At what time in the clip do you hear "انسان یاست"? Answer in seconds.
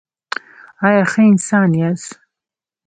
1.31-2.09